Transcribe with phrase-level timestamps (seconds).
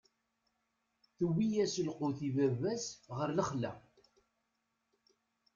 [1.15, 3.71] Tewwi-yas lqut i baba-s ɣer lexla.